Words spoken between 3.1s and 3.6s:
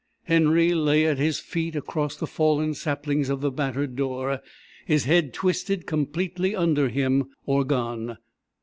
of the